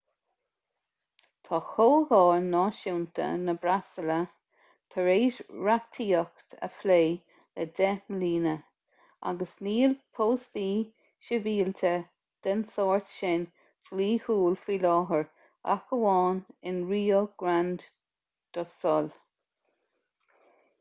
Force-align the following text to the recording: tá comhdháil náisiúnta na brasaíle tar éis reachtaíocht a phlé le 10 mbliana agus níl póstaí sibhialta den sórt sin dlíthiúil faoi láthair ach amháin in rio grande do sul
tá 1.47 1.57
comhdháil 1.71 2.45
náisiúnta 2.53 3.25
na 3.47 3.53
brasaíle 3.65 4.15
tar 4.93 5.09
éis 5.15 5.41
reachtaíocht 5.67 6.55
a 6.67 6.69
phlé 6.77 6.97
le 7.11 7.65
10 7.81 7.99
mbliana 8.15 8.53
agus 9.33 9.53
níl 9.67 9.93
póstaí 10.19 10.71
sibhialta 11.27 11.91
den 12.47 12.63
sórt 12.77 13.11
sin 13.17 13.45
dlíthiúil 13.91 14.57
faoi 14.63 14.79
láthair 14.87 15.29
ach 15.75 15.93
amháin 15.99 16.41
in 16.71 16.81
rio 16.95 17.21
grande 17.45 17.93
do 18.59 18.65
sul 18.75 19.15